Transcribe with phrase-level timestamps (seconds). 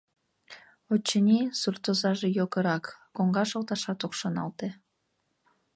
[0.93, 4.69] Очыни, суртозаже йогырак, коҥгаш олташат ок шоналте.